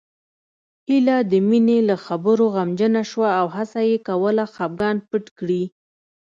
هيله 0.89 1.17
د 1.31 1.33
مينې 1.49 1.79
له 1.89 1.95
خبرو 2.05 2.45
غمجنه 2.55 3.01
شوه 3.11 3.29
او 3.39 3.45
هڅه 3.55 3.79
يې 3.89 3.97
کوله 4.07 4.43
خپګان 4.53 4.97
پټ 5.09 5.25
کړي 5.37 5.63